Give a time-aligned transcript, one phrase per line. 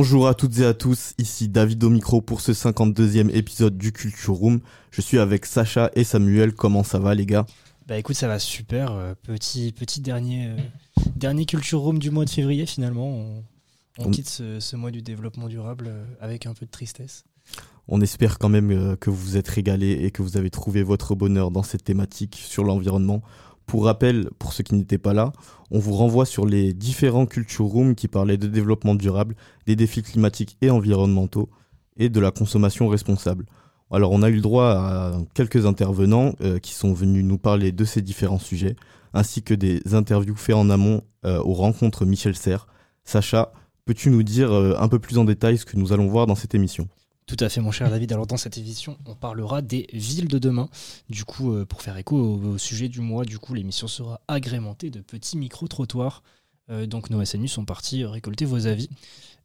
[0.00, 3.90] Bonjour à toutes et à tous, ici David au micro pour ce 52e épisode du
[3.90, 4.60] Culture Room.
[4.92, 7.46] Je suis avec Sacha et Samuel, comment ça va les gars?
[7.88, 10.56] Bah écoute, ça va super, euh, petit, petit dernier, euh,
[11.16, 13.08] dernier Culture Room du mois de février finalement.
[13.08, 13.42] On,
[13.98, 17.24] on On- quitte ce, ce mois du développement durable euh, avec un peu de tristesse.
[17.88, 21.16] On espère quand même que vous vous êtes régalés et que vous avez trouvé votre
[21.16, 23.20] bonheur dans cette thématique sur l'environnement.
[23.68, 25.30] Pour rappel, pour ceux qui n'étaient pas là,
[25.70, 30.02] on vous renvoie sur les différents Culture Rooms qui parlaient de développement durable, des défis
[30.02, 31.50] climatiques et environnementaux
[31.98, 33.44] et de la consommation responsable.
[33.90, 37.70] Alors on a eu le droit à quelques intervenants euh, qui sont venus nous parler
[37.70, 38.74] de ces différents sujets,
[39.12, 42.68] ainsi que des interviews faites en amont euh, aux rencontres Michel Serres.
[43.04, 43.52] Sacha,
[43.84, 46.36] peux-tu nous dire euh, un peu plus en détail ce que nous allons voir dans
[46.36, 46.88] cette émission?
[47.28, 48.10] Tout à fait, mon cher David.
[48.10, 50.70] Alors, dans cette émission, on parlera des villes de demain.
[51.10, 54.88] Du coup, euh, pour faire écho au, sujet du mois, du coup, l'émission sera agrémentée
[54.88, 56.22] de petits micro-trottoirs.
[56.70, 58.88] Euh, donc, nos SNU sont partis récolter vos avis.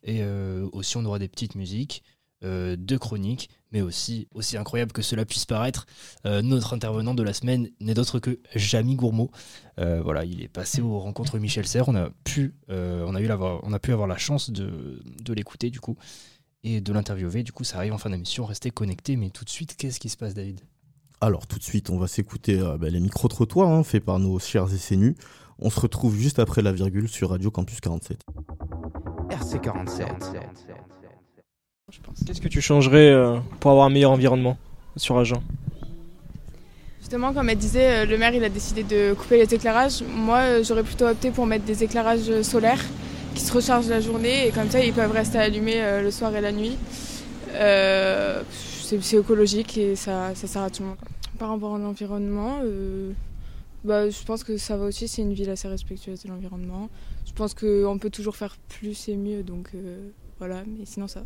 [0.02, 2.04] Et euh, aussi, on aura des petites musiques,
[2.42, 5.86] deux chroniques, mais aussi, aussi incroyable que cela puisse paraître,
[6.26, 9.32] notre intervenant de la semaine n'est d'autre que Jamy Gourmaud.
[9.78, 11.88] Voilà, il est passé aux rencontres Michel Serres.
[11.88, 15.96] On a pu, avoir la chance de l'écouter, du coup
[16.64, 17.44] et de l'interviewer.
[17.44, 18.46] Du coup, ça arrive en fin d'émission.
[18.46, 19.16] Restez connectés.
[19.16, 20.62] Mais tout de suite, qu'est-ce qui se passe, David?
[21.22, 24.40] Alors tout de suite, on va s'écouter euh, bah, les micro-trottoirs hein, faits par nos
[24.40, 25.16] chers SNU.
[25.60, 28.18] On se retrouve juste après la virgule sur Radio Campus 47.
[29.30, 30.06] RC47
[32.26, 34.58] Qu'est-ce que tu changerais euh, pour avoir un meilleur environnement
[34.98, 35.42] sur Agen?
[37.00, 40.04] Justement, comme elle disait, euh, le maire il a décidé de couper les éclairages.
[40.04, 42.84] Moi, j'aurais plutôt opté pour mettre des éclairages solaires
[43.34, 46.36] qui se rechargent la journée et comme ça, ils peuvent rester allumés euh, le soir
[46.36, 46.78] et la nuit.
[47.52, 48.42] Euh,
[48.82, 50.98] c'est c'est écologique et ça, ça sert à tout le monde.
[51.40, 53.12] Par rapport à l'environnement, euh,
[53.84, 55.08] bah, je pense que ça va aussi.
[55.08, 56.90] C'est une ville assez respectueuse de l'environnement.
[57.26, 60.64] Je pense qu'on peut toujours faire plus et mieux, donc euh, voilà.
[60.68, 61.22] Mais sinon, ça.
[61.22, 61.26] va.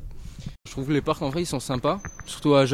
[0.65, 2.65] Je trouve que les parcs en vrai ils sont sympas, surtout à.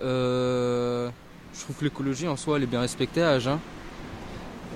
[0.00, 1.08] Euh,
[1.54, 3.58] je trouve que l'écologie en soi elle est bien respectée à Agen.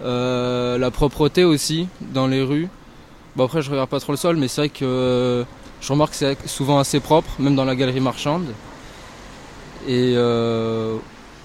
[0.03, 2.69] Euh, la propreté aussi dans les rues.
[3.37, 5.45] Bon après je regarde pas trop le sol mais c'est vrai que euh,
[5.81, 8.47] je remarque que c'est souvent assez propre, même dans la galerie marchande.
[9.89, 10.97] Et euh,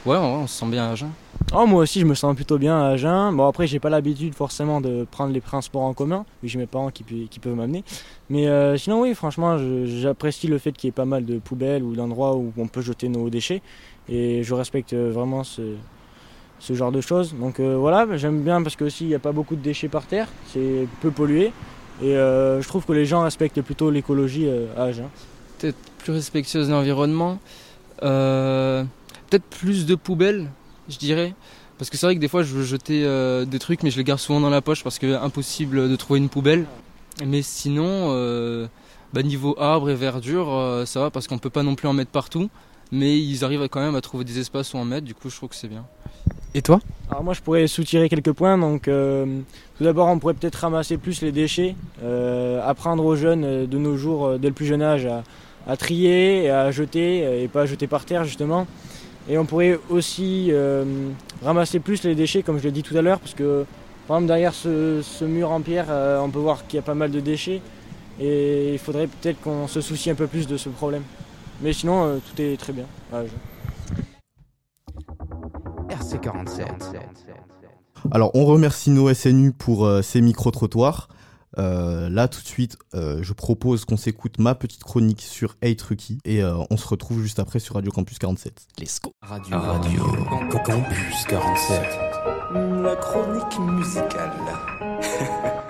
[0.06, 1.10] ouais, on se sent bien à Agen.
[1.54, 3.32] Oh, moi aussi, je me sens plutôt bien à Agen.
[3.32, 6.60] Bon, après, j'ai pas l'habitude forcément de prendre les transports en commun, vu que j'ai
[6.60, 7.04] mes parents qui,
[7.40, 7.84] peuvent m'amener.
[8.30, 11.84] Mais euh, sinon, oui, franchement, j'apprécie le fait qu'il y ait pas mal de poubelles
[11.84, 13.62] ou d'endroits où on peut jeter nos déchets.
[14.10, 15.62] Et je respecte euh, vraiment ce,
[16.60, 17.34] ce genre de choses.
[17.34, 19.88] Donc euh, voilà, j'aime bien parce que aussi il n'y a pas beaucoup de déchets
[19.88, 21.52] par terre, c'est peu pollué.
[22.02, 25.10] Et euh, je trouve que les gens respectent plutôt l'écologie euh, à Agen.
[25.60, 27.40] Peut-être plus respectueuse de l'environnement.
[28.04, 28.84] Euh,
[29.30, 30.50] Peut-être plus de poubelles,
[30.90, 31.34] je dirais.
[31.78, 33.02] Parce que c'est vrai que des fois je veux jeter
[33.46, 36.20] des trucs mais je les garde souvent dans la poche parce que impossible de trouver
[36.20, 36.66] une poubelle.
[37.26, 38.16] Mais sinon,
[39.12, 42.12] bah, niveau arbres et verdure, ça va parce qu'on peut pas non plus en mettre
[42.12, 42.50] partout.
[42.94, 45.36] Mais ils arrivent quand même à trouver des espaces où en mettre, du coup je
[45.36, 45.86] trouve que c'est bien.
[46.58, 46.80] Et toi
[47.12, 48.58] Alors moi je pourrais soutirer quelques points.
[48.58, 49.26] Donc euh,
[49.78, 53.78] tout d'abord on pourrait peut-être ramasser plus les déchets, euh, apprendre aux jeunes euh, de
[53.78, 55.06] nos jours, dès le plus jeune âge,
[55.68, 58.68] à, trier et à jeter et pas à jeter par terre justement.
[59.28, 60.52] Et on pourrait aussi
[61.44, 63.66] ramasser plus les déchets comme je l'ai dit tout à l'heure parce que
[64.08, 65.88] par exemple derrière ce, mur en pierre
[66.22, 67.62] on peut voir qu'il y a pas mal de déchets
[68.22, 71.04] et il faudrait peut-être qu'on se soucie un peu plus de ce problème.
[71.62, 72.86] Mais sinon tout est très bien.
[76.18, 76.66] RC47
[78.12, 81.10] Alors on remercie nos SNU pour euh, ces micro-trottoirs.
[81.58, 85.78] Euh, là tout de suite, euh, je propose qu'on s'écoute ma petite chronique sur Hey
[85.78, 88.68] Trucky et euh, on se retrouve juste après sur Radio Campus 47.
[88.80, 90.04] Let's go Radio Radio
[90.66, 91.82] Campus 47
[92.84, 94.32] La chronique musicale.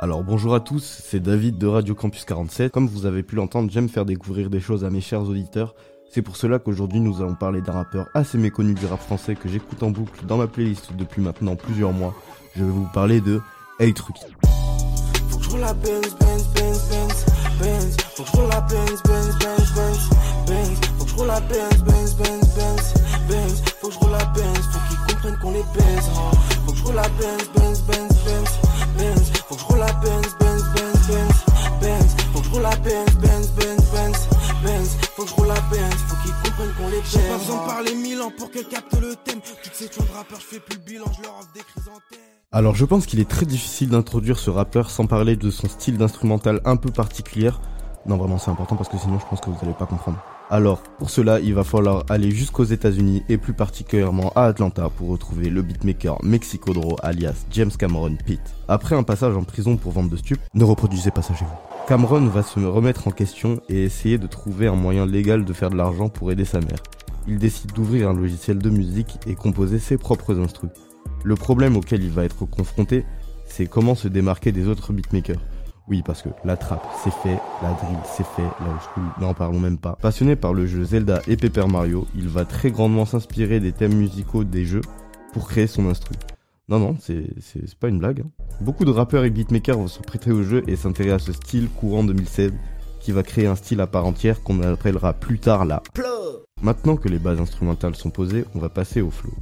[0.00, 2.70] Alors bonjour à tous, c'est David de Radio Campus 47.
[2.70, 5.74] Comme vous avez pu l'entendre, j'aime faire découvrir des choses à mes chers auditeurs.
[6.10, 9.48] C'est pour cela qu'aujourd'hui nous allons parler d'un rappeur assez méconnu du rap français que
[9.48, 12.14] j'écoute en boucle dans ma playlist depuis maintenant plusieurs mois.
[12.56, 13.40] Je vais vous parler de
[13.80, 13.94] Hey.
[14.06, 14.38] Oh.
[37.10, 39.40] J'ai pas besoin de parler mille ans pour qu'elle capte le thème.
[39.40, 42.18] Toutes ces tunes de rappeurs, je fais plus le bilan, je leur offre des chrysanthèmes.
[42.52, 45.96] Alors je pense qu'il est très difficile d'introduire ce rappeur sans parler de son style
[45.96, 47.50] d'instrumental un peu particulier.
[48.06, 50.18] Non vraiment c'est important parce que sinon je pense que vous n'allez pas comprendre.
[50.50, 55.10] Alors pour cela il va falloir aller jusqu'aux États-Unis et plus particulièrement à Atlanta pour
[55.10, 58.40] retrouver le beatmaker Mexico Dro alias James Cameron Pitt.
[58.66, 61.86] Après un passage en prison pour vente de stupes, ne reproduisez pas ça chez vous.
[61.86, 65.68] Cameron va se remettre en question et essayer de trouver un moyen légal de faire
[65.68, 66.82] de l'argent pour aider sa mère.
[67.26, 70.72] Il décide d'ouvrir un logiciel de musique et composer ses propres instruments.
[71.24, 73.04] Le problème auquel il va être confronté,
[73.44, 75.40] c'est comment se démarquer des autres beatmakers.
[75.90, 79.32] Oui, parce que la trappe, c'est fait, la drill, c'est fait, la old school, n'en
[79.32, 79.96] parlons même pas.
[80.02, 83.94] Passionné par le jeu Zelda et Paper Mario, il va très grandement s'inspirer des thèmes
[83.94, 84.82] musicaux des jeux
[85.32, 86.14] pour créer son instru.
[86.68, 87.24] Non, non, c'est
[87.80, 88.20] pas une blague.
[88.20, 88.44] hein.
[88.60, 91.68] Beaucoup de rappeurs et beatmakers vont se prêter au jeu et s'intéresser à ce style
[91.70, 92.52] courant 2016
[93.00, 95.82] qui va créer un style à part entière qu'on appellera plus tard la
[96.60, 99.32] Maintenant que les bases instrumentales sont posées, on va passer au flow.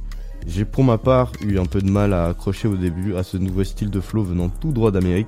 [0.45, 3.35] J'ai pour ma part eu un peu de mal à accrocher au début à ce
[3.35, 5.27] nouveau style de flow venant tout droit d'Amérique,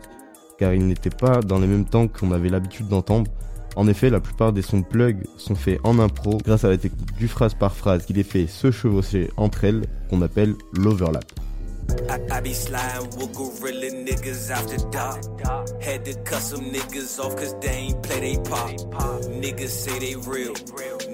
[0.60, 3.32] car il n'était pas dans les mêmes temps qu'on avait l'habitude d'entendre.
[3.76, 7.16] En effet, la plupart des sons plug sont faits en impro grâce à la technique
[7.18, 11.24] du phrase par phrase qui les fait se chevaucher entre elles, qu'on appelle l'overlap.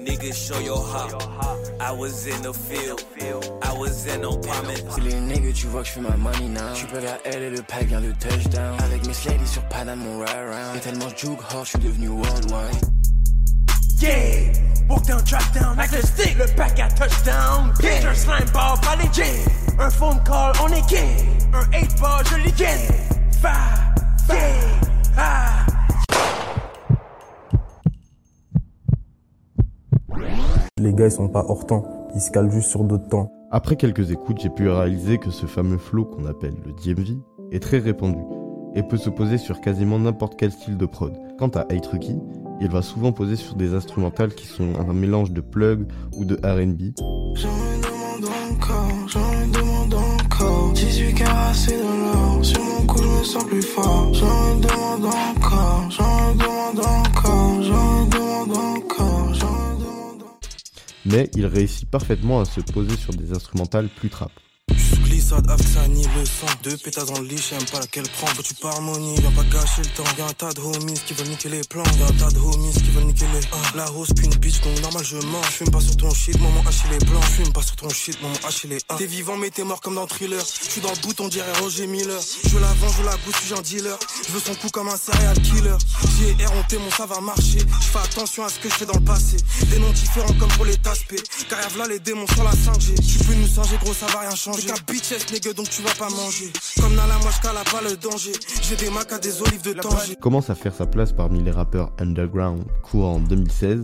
[0.06, 1.10] Niggas show your hop.
[1.80, 3.02] I was in the field.
[3.62, 4.84] I was in no promise.
[4.94, 6.72] C'est les niggas, tu vois que je fais ma money now.
[6.74, 8.76] Tu peux vers elle et le pack vient de touchdown.
[8.84, 10.76] Avec mes sladies sur Panama, mon ride around.
[10.76, 12.84] Et tellement je juke hard, je suis devenu worldwide.
[14.00, 14.52] Yeah,
[14.88, 17.72] walk down, drop down, avec le stick, le pack à touchdown.
[17.78, 19.26] Pitcher, slime ball, pas les jams.
[19.78, 21.16] Un phone call, on est gay.
[21.52, 22.88] Un 8 ball, je les gagne.
[23.42, 23.54] Fa,
[24.28, 24.44] yeah,
[25.18, 25.65] ah.
[30.86, 31.82] Les gars, ils sont pas hors temps.
[32.14, 33.28] Ils se calent juste sur d'autres temps.
[33.50, 37.18] Après quelques écoutes, j'ai pu réaliser que ce fameux flow qu'on appelle le DMV
[37.50, 38.20] est très répandu
[38.76, 41.12] et peut se poser sur quasiment n'importe quel style de prod.
[41.40, 42.20] Quant à Rookie,
[42.60, 46.36] il va souvent poser sur des instrumentales qui sont un mélange de plug ou de
[46.36, 46.94] R&B.
[47.34, 47.48] J'en
[47.82, 50.72] demande encore, j'en demande encore.
[50.72, 52.44] 18 carats, c'est de l'or.
[52.44, 54.10] Sur mon cou, je me sens plus fort.
[54.12, 58.75] J'en encore, j'en demande encore, j'en demande encore, j'en demande encore.
[61.06, 64.32] Mais il réussit parfaitement à se poser sur des instrumentales plus trap.
[65.28, 66.24] Le.
[66.62, 68.34] Deux pétasses dans le lit, j'aime pas laquelle prendre.
[68.36, 70.04] Faut tu pas harmonie, viens pas gâcher le temps.
[70.18, 71.82] Y'a un tas de homies qui veulent niquer les plans.
[71.98, 73.40] Y'a un tas de homies qui veulent niquer les.
[73.52, 75.42] Ah, la hausse qu'une bitch, donc normal je mens.
[75.50, 77.24] J'fume pas sur ton shit, maman hacher les blancs.
[77.24, 78.78] J'fume pas sur ton shit, maman hacher les.
[78.88, 78.94] Ah.
[78.98, 80.44] T'es vivant, mais t'es mort comme dans thriller.
[80.62, 82.20] J'suis dans le bouton, dirait Roger Miller.
[82.44, 83.98] Je la vente, je la bouche, j'suis un dealer.
[84.28, 85.76] Je veux son coup comme un serial killer.
[86.18, 87.58] J'ai R, mon ça va marcher.
[87.80, 89.36] J'fais attention à ce que je fais dans le passé.
[89.70, 91.22] Des noms différents comme pour les taspés.
[91.48, 92.94] Car v'là les démons sur la 5G.
[92.94, 94.68] Tu peux nous singer, gros, ça va rien changer.
[95.32, 96.52] Nigga, donc tu vas pas manger.
[96.80, 98.32] Comme Nala, moi j'cala pas le danger.
[98.62, 100.16] J'ai des macs à des olives de danger.
[100.20, 103.82] commence à faire sa place parmi les rappeurs underground courant en 2016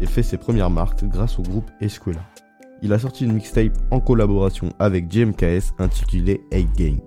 [0.00, 2.22] et fait ses premières marques grâce au groupe Escuela.
[2.82, 6.98] Il a sorti une mixtape en collaboration avec JMKS intitulée 8 Gang.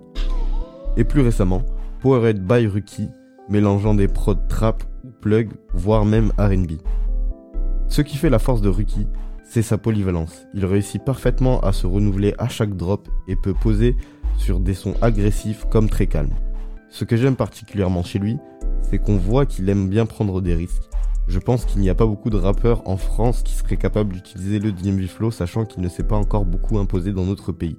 [0.96, 1.62] Et plus récemment,
[2.00, 3.08] Powerhead by Rookie,
[3.48, 4.82] mélangeant des prods trap,
[5.20, 6.72] plug, voire même R&B.
[7.88, 9.06] Ce qui fait la force de Rookie,
[9.50, 10.46] c'est sa polyvalence.
[10.54, 13.96] Il réussit parfaitement à se renouveler à chaque drop et peut poser
[14.36, 16.36] sur des sons agressifs comme très calmes.
[16.88, 18.38] Ce que j'aime particulièrement chez lui,
[18.82, 20.88] c'est qu'on voit qu'il aime bien prendre des risques.
[21.26, 24.60] Je pense qu'il n'y a pas beaucoup de rappeurs en France qui seraient capables d'utiliser
[24.60, 27.76] le DMV Flow sachant qu'il ne s'est pas encore beaucoup imposé dans notre pays,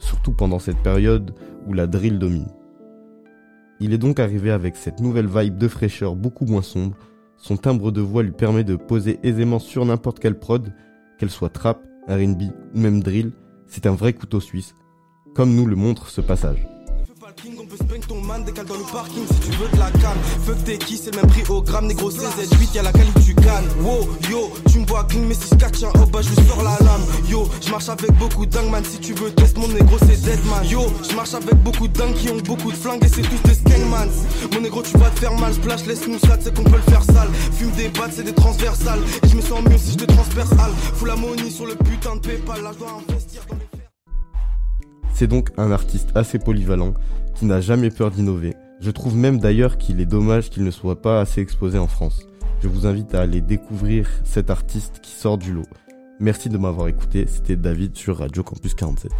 [0.00, 1.36] surtout pendant cette période
[1.68, 2.50] où la drill domine.
[3.78, 6.96] Il est donc arrivé avec cette nouvelle vibe de fraîcheur beaucoup moins sombre,
[7.36, 10.72] son timbre de voix lui permet de poser aisément sur n'importe quelle prod,
[11.22, 13.30] qu'elle soit trap, R&B ou même drill,
[13.68, 14.74] c'est un vrai couteau suisse,
[15.36, 16.66] comme nous le montre ce passage.
[18.32, 20.18] Man, décale dans le parking si tu veux de la canne.
[20.44, 23.34] Fuck t'es qui, c'est le même prix au gramme, négro CZ8, y'a la calibre du
[23.34, 23.66] canne.
[23.82, 26.76] Wow, yo, tu me vois clean, mais si je un oh bah je sors la
[26.80, 27.02] lame.
[27.28, 30.20] Yo, je marche avec beaucoup de dingues, man, si tu veux test mon négro c'est
[30.22, 30.64] Deadman.
[30.68, 33.42] Yo, je marche avec beaucoup de dingues qui ont beaucoup de flingues et c'est tous
[33.48, 34.12] des skangmans.
[34.52, 37.04] Mon négro, tu vas te faire mal, splash, laisse-nous ça, c'est qu'on peut le faire
[37.04, 37.28] sale.
[37.52, 39.00] Fume des battes, c'est des transversales.
[39.24, 40.72] Et je me sens mieux si je te transperce, Al.
[40.94, 43.71] Fous la money sur le putain de Paypal, là je dois investir dans mes
[45.14, 46.94] C'est donc un artiste assez polyvalent
[47.34, 48.54] qui n'a jamais peur d'innover.
[48.80, 52.26] Je trouve même d'ailleurs qu'il est dommage qu'il ne soit pas assez exposé en France.
[52.62, 55.66] Je vous invite à aller découvrir cet artiste qui sort du lot.
[56.20, 59.10] Merci de m'avoir écouté, c'était David sur Radio Campus 47.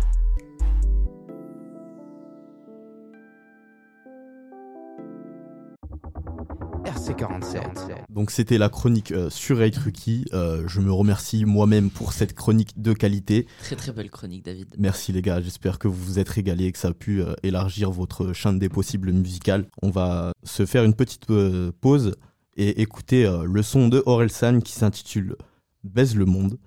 [7.03, 8.05] RC47.
[8.11, 10.27] Donc c'était la chronique euh, sur Ray Trucky.
[10.33, 13.47] Euh, je me remercie moi-même pour cette chronique de qualité.
[13.63, 14.69] Très très belle chronique, David.
[14.79, 17.35] Merci les gars, j'espère que vous vous êtes régalés et que ça a pu euh,
[17.43, 19.67] élargir votre champ des possibles musicales.
[19.83, 22.15] On va se faire une petite euh, pause
[22.57, 25.37] et écouter euh, le son de Orelsan qui s'intitule
[25.85, 26.59] Baise le monde.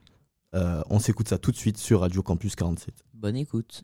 [0.54, 2.94] Euh, on s'écoute ça tout de suite sur Radio Campus 47.
[3.13, 3.84] Bonne écoute.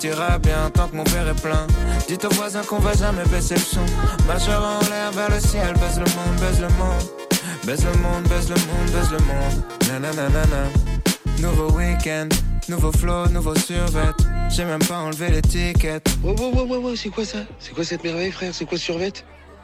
[0.00, 1.66] Tout ira bien tant que mon père est plein.
[2.08, 3.84] Dites aux voisins qu'on va jamais baisser le son.
[4.26, 7.02] Majeur en l'air vers le ciel, baise le monde, baise le monde.
[7.64, 9.64] Baise le monde, baise le monde, baise le monde.
[11.40, 12.28] Nouveau week-end,
[12.68, 14.12] nouveau flow, nouveau survêt.
[14.48, 16.08] J'ai même pas enlevé l'étiquette.
[16.22, 17.38] Ouais, ouais, ouais, ouais, ouais, c'est quoi ça?
[17.58, 18.54] C'est quoi cette merveille, frère?
[18.54, 19.12] C'est quoi ce survêt?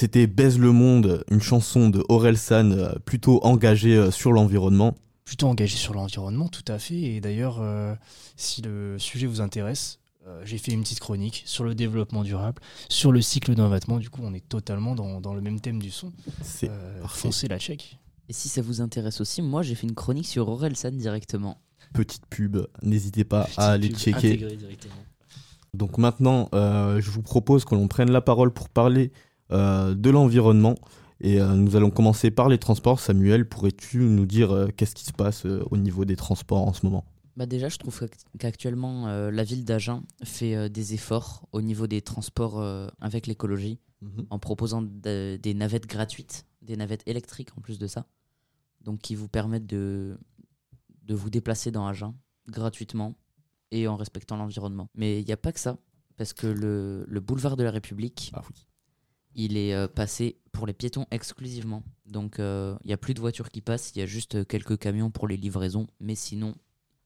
[0.00, 4.94] C'était Baise le monde, une chanson de Orelsan euh, plutôt engagée euh, sur l'environnement.
[5.26, 6.98] Plutôt engagé sur l'environnement, tout à fait.
[6.98, 7.94] Et d'ailleurs, euh,
[8.34, 12.62] si le sujet vous intéresse, euh, j'ai fait une petite chronique sur le développement durable,
[12.88, 13.98] sur le cycle d'un vêtement.
[13.98, 16.12] Du coup, on est totalement dans, dans le même thème du son.
[16.40, 17.98] C'est Euh, foncez la check.
[18.30, 21.58] Et si ça vous intéresse aussi, moi j'ai fait une chronique sur Orelsan directement.
[21.92, 24.46] Petite pub, n'hésitez pas à aller checker.
[25.74, 30.10] Donc maintenant, euh, je vous propose que l'on prenne la parole pour parler euh, de
[30.10, 30.74] l'environnement.
[31.22, 32.98] Et euh, nous allons commencer par les transports.
[33.00, 36.72] Samuel, pourrais-tu nous dire euh, qu'est-ce qui se passe euh, au niveau des transports en
[36.72, 37.04] ce moment?
[37.36, 41.60] Bah déjà, je trouve qu'act- qu'actuellement, euh, la ville d'Agen fait euh, des efforts au
[41.60, 44.26] niveau des transports euh, avec l'écologie, Mhm.
[44.30, 48.06] en proposant de- des navettes gratuites, des navettes électriques en plus de ça,
[48.82, 50.16] donc qui vous permettent de,
[51.02, 52.14] de vous déplacer dans Agen
[52.48, 53.14] gratuitement
[53.70, 54.88] et en respectant l'environnement.
[54.94, 55.76] Mais il n'y a pas que ça,
[56.16, 58.40] parce que le, le boulevard de la République, Ah
[59.34, 61.82] il est euh, passé pour les piétons exclusivement.
[62.06, 64.44] Donc euh, il n'y a plus de voitures qui passent, il y a juste euh,
[64.44, 66.54] quelques camions pour les livraisons, mais sinon,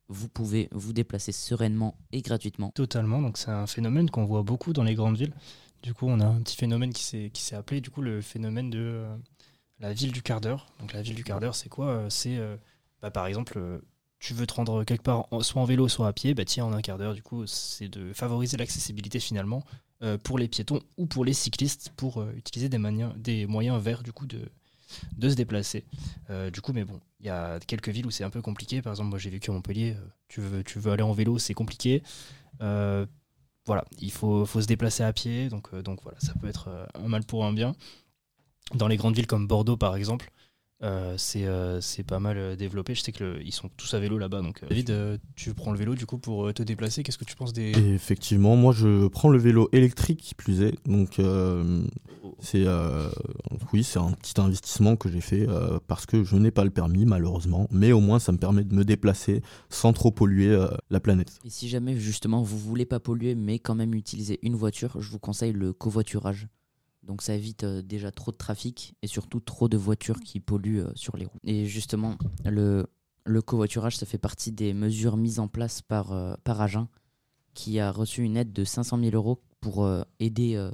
[0.08, 2.70] vous pouvez vous déplacer sereinement et gratuitement.
[2.70, 5.34] Totalement, donc c'est un phénomène qu'on voit beaucoup dans les grandes villes.
[5.82, 9.04] Du coup, on a un petit phénomène qui s'est appelé du coup le phénomène de
[9.80, 10.66] la ville du quart d'heure.
[10.80, 12.38] Donc la ville du quart d'heure, c'est quoi C'est
[13.02, 13.82] bah, par exemple,
[14.18, 16.72] tu veux te rendre quelque part soit en vélo, soit à pied, bah tiens, en
[16.72, 19.62] un quart d'heure, du coup, c'est de favoriser l'accessibilité finalement
[20.22, 24.26] pour les piétons ou pour les cyclistes pour euh, utiliser des, moyens verts du coup
[24.26, 24.40] de,
[25.20, 25.84] se déplacer.
[26.30, 28.82] Euh, du coup, mais bon, il y a quelques villes où c'est un peu compliqué.
[28.82, 29.96] Par exemple, moi j'ai vécu à Montpellier,
[30.38, 32.02] euh, tu, veux, aller en vélo, c'est compliqué.
[32.60, 33.06] Euh,
[33.66, 36.86] voilà, il faut, se déplacer à pied, donc, euh, donc voilà, ça peut être euh,
[36.94, 37.74] un mal pour un bien.
[38.74, 40.30] Dans les grandes villes comme Bordeaux, par exemple,
[40.82, 42.94] euh, c'est euh, c'est pas mal euh, développé.
[42.94, 44.42] Je sais qu'ils sont tous à vélo là-bas.
[44.42, 47.02] Donc, euh, David, euh, tu prends le vélo du coup pour te déplacer.
[47.02, 47.70] Qu'est-ce que tu penses des.
[47.94, 50.74] Effectivement, moi je prends le vélo électrique qui plus est.
[50.86, 51.84] Donc euh,
[52.40, 53.08] c'est euh,
[53.72, 56.70] oui, c'est un petit investissement que j'ai fait euh, parce que je n'ai pas le
[56.70, 60.68] permis malheureusement, mais au moins ça me permet de me déplacer sans trop polluer euh,
[60.90, 61.38] la planète.
[61.44, 65.10] Et si jamais justement vous voulez pas polluer mais quand même utiliser une voiture, je
[65.10, 66.48] vous conseille le covoiturage.
[67.06, 70.84] Donc ça évite euh, déjà trop de trafic et surtout trop de voitures qui polluent
[70.84, 71.40] euh, sur les routes.
[71.44, 72.86] Et justement, le,
[73.42, 76.88] covoiturage, ça fait partie des mesures mises en place par, euh, par Agen,
[77.52, 80.70] qui a reçu une aide de 500 000 euros pour aider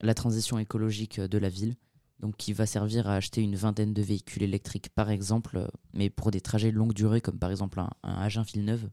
[0.00, 1.74] la transition écologique de la ville.
[2.20, 6.30] Donc qui va servir à acheter une vingtaine de véhicules électriques par exemple, mais pour
[6.30, 8.90] des trajets de longue durée comme par exemple un, un Agen-Villeneuve,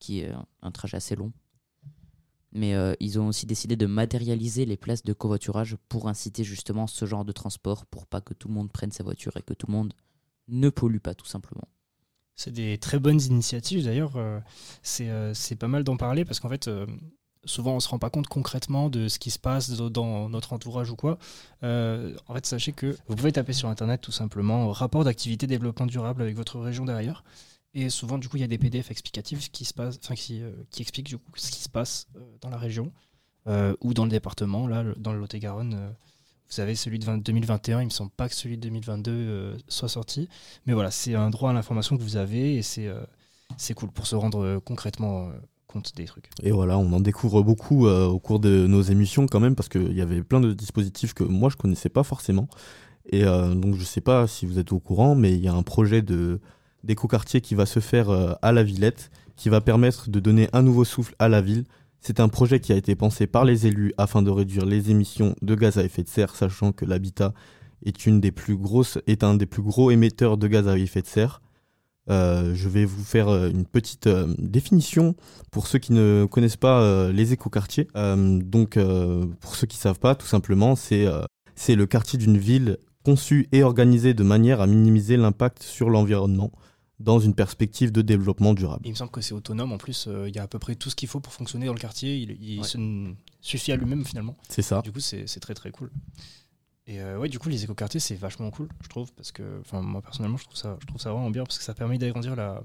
[0.00, 1.32] qui est un trajet assez long.
[2.52, 6.86] Mais euh, ils ont aussi décidé de matérialiser les places de covoiturage pour inciter justement
[6.88, 9.54] ce genre de transport, pour pas que tout le monde prenne sa voiture et que
[9.54, 9.92] tout le monde
[10.48, 11.68] ne pollue pas tout simplement.
[12.34, 14.16] C'est des très bonnes initiatives d'ailleurs.
[14.16, 14.40] euh,
[14.82, 16.68] c'est euh, c'est pas mal d'en parler parce qu'en fait,
[17.44, 20.90] souvent on se rend pas compte concrètement de ce qui se passe dans- notre entourage
[20.90, 21.18] ou quoi.
[21.62, 26.22] En fait, sachez que vous pouvez taper sur internet tout simplement rapport d'activité développement durable
[26.22, 27.22] avec votre région derrière.
[27.74, 31.30] Et souvent, du coup, il y a des PDF explicatifs euh, qui expliquent du coup,
[31.36, 32.92] ce qui se passe euh, dans la région
[33.46, 34.66] euh, ou dans le département.
[34.66, 38.34] Là, dans le Lot-et-Garonne, vous savez, celui de 20 2021, il me semble pas que
[38.34, 40.28] celui de 2022 euh, soit sorti.
[40.66, 42.88] Mais voilà, c'est un droit à l'information que vous avez et c'est
[43.56, 45.30] c'est cool pour se rendre concrètement
[45.66, 46.30] compte des trucs.
[46.42, 49.92] Et voilà, on en découvre beaucoup au cours de nos émissions quand même parce qu'il
[49.92, 52.48] y avait plein de dispositifs que moi je connaissais pas forcément.
[53.10, 55.64] Et donc je sais pas si vous êtes au courant, mais il y a un
[55.64, 56.40] projet de
[56.84, 60.62] d'éco-quartier qui va se faire euh, à la Villette, qui va permettre de donner un
[60.62, 61.64] nouveau souffle à la ville.
[62.00, 65.34] C'est un projet qui a été pensé par les élus afin de réduire les émissions
[65.42, 67.34] de gaz à effet de serre, sachant que l'habitat
[67.84, 71.02] est une des plus grosses, est un des plus gros émetteurs de gaz à effet
[71.02, 71.40] de serre.
[72.08, 75.14] Euh, je vais vous faire euh, une petite définition
[75.50, 77.88] pour ceux qui ne connaissent pas euh, les écoquartiers.
[77.94, 78.78] Donc,
[79.40, 81.06] pour ceux qui ne savent pas, tout simplement, c'est
[81.54, 86.52] c'est le quartier d'une ville conçu et organisé de manière à minimiser l'impact sur l'environnement
[87.00, 88.82] dans une perspective de développement durable.
[88.84, 89.72] Il me semble que c'est autonome.
[89.72, 91.66] En plus, euh, il y a à peu près tout ce qu'il faut pour fonctionner
[91.66, 92.16] dans le quartier.
[92.18, 92.66] Il, il Ouais.
[92.66, 94.36] se n- suffit à lui-même finalement.
[94.48, 94.82] C'est ça.
[94.82, 95.90] Du coup, c'est très très cool.
[96.86, 99.80] Et euh, ouais, du coup, les écoquartiers, c'est vachement cool, je trouve, parce que, enfin,
[99.80, 102.34] moi personnellement, je trouve ça, je trouve ça vraiment bien parce que ça permet d'agrandir
[102.36, 102.62] la,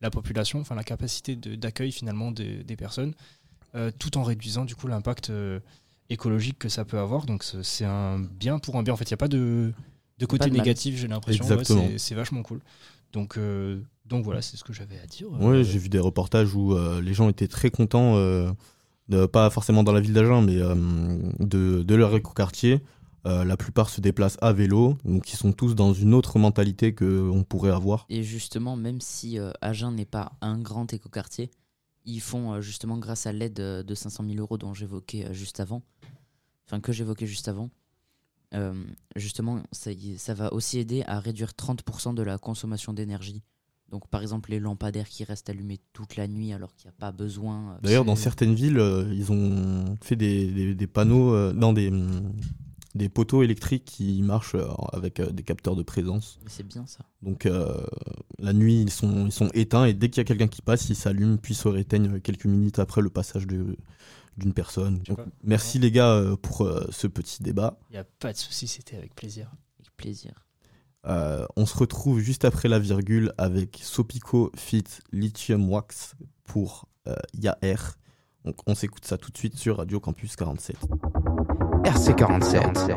[0.00, 3.14] la population, enfin, la capacité de- d'accueil finalement des, des personnes,
[3.74, 5.58] euh, tout en réduisant du coup l'impact euh,
[6.08, 7.26] écologique que ça peut avoir.
[7.26, 8.94] Donc, c'est un bien pour un bien.
[8.94, 9.72] En fait, il n'y a pas de,
[10.18, 10.60] de côté Pas de mal.
[10.60, 11.44] négatif, j'ai l'impression.
[11.48, 12.60] Ouais, c'est vachement cool.
[13.14, 15.28] Donc, euh, donc voilà, c'est ce que j'avais à dire.
[15.40, 18.50] Euh, j'ai vu des reportages où euh, les gens étaient très contents, euh,
[19.08, 20.74] de, pas forcément dans la ville d'Agen, mais euh,
[21.38, 22.82] de, de leur écoquartier.
[23.26, 26.94] Euh, la plupart se déplacent à vélo, donc ils sont tous dans une autre mentalité
[26.94, 28.04] qu'on pourrait avoir.
[28.10, 31.50] Et justement, même si euh, Agen n'est pas un grand écoquartier,
[32.04, 35.60] ils font euh, justement grâce à l'aide de 500 000 euros dont j'évoquais euh, juste
[35.60, 35.82] avant,
[36.66, 37.70] enfin que j'évoquais juste avant,
[38.54, 38.72] euh,
[39.16, 43.42] justement, ça, ça va aussi aider à réduire 30% de la consommation d'énergie.
[43.90, 46.98] Donc par exemple les lampadaires qui restent allumés toute la nuit alors qu'il n'y a
[46.98, 47.72] pas besoin.
[47.74, 51.88] euh, D'ailleurs, dans certaines villes, euh, ils ont fait des, des- des panneaux, non, des,
[51.88, 52.32] hum,
[52.94, 56.38] des poteaux électriques qui marchent euh, avec euh, des capteurs de présence.
[56.46, 57.04] C'est bien ça.
[57.22, 57.76] Donc euh,
[58.38, 60.88] la nuit, ils sont, ils sont éteints et dès qu'il y a quelqu'un qui passe,
[60.88, 63.76] ils s'allument puis se réteignent quelques minutes après le passage de-
[64.36, 64.98] d'une personne.
[65.06, 67.78] Donc, merci les gars euh, pour euh, ce petit débat.
[67.90, 69.50] Il n'y a pas de souci, c'était avec plaisir.
[69.78, 70.32] Avec plaisir.
[71.06, 77.14] Euh, on se retrouve juste après la virgule avec Sopico Fit Lithium Wax pour euh,
[77.34, 77.76] Yaer.
[78.44, 80.76] Donc on s'écoute ça tout de suite sur Radio Campus 47.
[81.84, 82.94] RC47.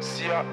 [0.00, 0.44] Si à R,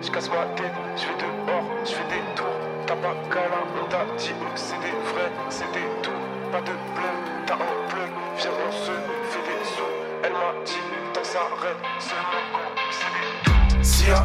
[0.00, 2.46] je casse ma tête, je vais dehors, je fais des tours.
[2.86, 4.76] T'as pas câlin, on t'a dit que c'était
[5.12, 6.10] vrai, c'était tout.
[6.50, 7.14] Pas de bleu,
[7.46, 9.82] t'as un plug, viens on se fait des sous.
[10.22, 10.93] Elle m'a dit,
[12.00, 12.14] c'est
[13.74, 13.84] des.
[13.84, 14.24] Si à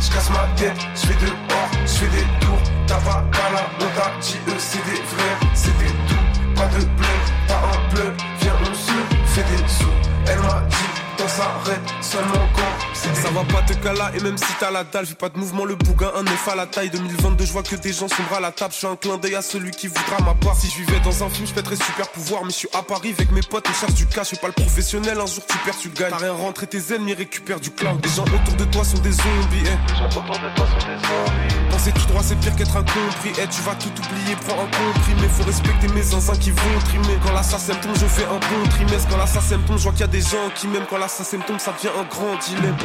[0.00, 2.58] je casse ma tête, je vais dehors, je fais des tours.
[2.86, 6.54] T'as pas câlin, on t'a dit eux c'est des vrais, c'était tout.
[6.54, 7.06] Pas de bleu,
[7.48, 8.92] t'as un plug, viens on se
[9.26, 9.86] fait des sous.
[10.26, 14.52] Elle m'a dit, tant s'arrête, seulement quand ça va pas te cala et même si
[14.58, 17.44] t'as la dalle, fais pas de mouvement le bougain, un neuf à la taille 2022,
[17.44, 19.42] je vois que des gens sont à la table, je fais un clin d'œil à
[19.42, 20.56] celui qui voudra ma part.
[20.56, 23.14] Si je vivais dans un film, je pèterais super pouvoir, mais je suis à Paris
[23.16, 25.56] avec mes potes, on cherche du cash, je suis pas le professionnel, un jour tu
[25.58, 26.10] perds, tu gagnes.
[26.10, 27.98] T'as rien rentré, tes ennemis récupèrent du cloud.
[28.04, 29.92] Les gens autour de toi sont des zombies, eh.
[29.92, 31.70] Les gens autour de toi sont des zombies.
[31.70, 33.48] Penser tout droit, c'est pire qu'être incompris, eh.
[33.48, 37.18] Tu vas tout oublier, prends un comprimé, faut respecter mes zinzins qui vont trimer.
[37.24, 39.08] Quand l'assassin tombe, je fais un bon trimestre.
[39.08, 40.86] Quand l'assassin tombe, je vois qu'il y a des gens qui m'aiment.
[40.88, 42.76] Quand l'assassin tombe, ça devient un grand dilemme.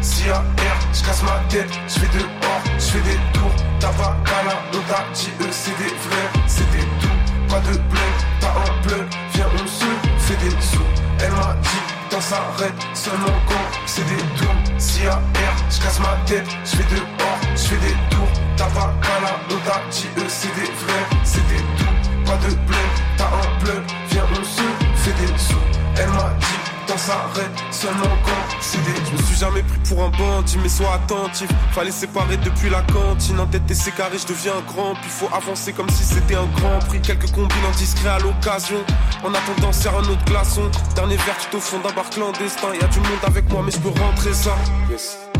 [0.00, 3.54] Si à R, je casse ma tête, je fais dehors, je fais des tours.
[3.80, 7.08] T'as pas câlin, on t'a dit c'est des vrais, c'est des tout.
[7.48, 8.08] Pas de bleu,
[8.40, 9.84] t'as un bleu, viens on se
[10.18, 10.78] fait des sous.
[11.20, 14.54] Elle m'a dit, tant s'arrête, seulement quand c'est des tours.
[14.78, 18.28] Si à R, je casse ma tête, je fais dehors, je fais des tours.
[18.56, 21.94] T'as pas câlin, on t'a dit c'est des vrais, c'est des tout.
[22.24, 22.76] Pas de bleu,
[23.16, 24.62] t'as un bleu, viens on se
[25.02, 25.54] fait des sous.
[25.96, 30.10] Elle m'a dit, s'arrête, seulement quand c'est des Je me suis jamais pris pour un
[30.10, 31.48] bandit, mais sois attentif.
[31.72, 33.40] Fallait séparer depuis la cantine.
[33.40, 34.94] En tête, c'est carré, je deviens grand.
[34.94, 37.00] Puis faut avancer comme si c'était un grand prix.
[37.00, 38.78] Quelques combines en discret à l'occasion.
[39.24, 40.70] En attendant, serre un autre glaçon.
[40.94, 42.74] Dernier verre tout au fond d'un bar clandestin.
[42.74, 44.54] Y a du monde avec moi, mais je peux rentrer ça.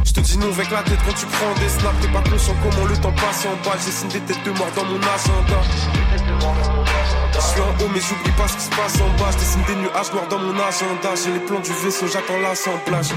[0.05, 1.95] Je te dis non avec la tête quand tu prends des snaps.
[2.01, 3.77] T'es pas conscient comment le temps passe en bas.
[3.81, 5.61] J'dessine des têtes de mort dans mon agenda.
[7.53, 9.29] Je suis en haut mais j'oublie pas ce qui se passe en bas.
[9.33, 13.13] Je dessine des nuages noirs dans mon agenda J'ai les plans du vaisseau, j'attends l'assemblage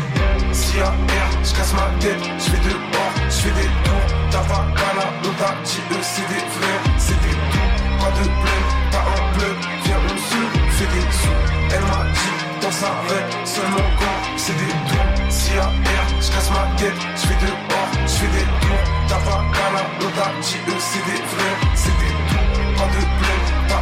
[0.51, 4.07] Si à R, je casse ma tête, je vais dehors, je fais des tours.
[4.31, 7.71] T'as pas câlin, on t'a dit eux c'est des vrais, c'est des tout
[8.03, 8.59] Pas de bleu,
[8.91, 10.41] t'as un bleu, viens on se
[10.75, 11.39] fait des sous.
[11.71, 15.31] Elle m'a dit, dans s'arrête, seulement quand c'est des tours.
[15.31, 18.83] Si à R, je casse ma tête, je vais dehors, je fais des tours.
[19.07, 23.14] T'as pas câlin, on t'a dit eux c'est des vrais, c'est des tout Pas de